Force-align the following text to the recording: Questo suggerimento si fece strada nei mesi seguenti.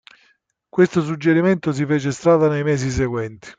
Questo 0.67 1.03
suggerimento 1.03 1.71
si 1.71 1.85
fece 1.85 2.09
strada 2.11 2.47
nei 2.49 2.63
mesi 2.63 2.89
seguenti. 2.89 3.49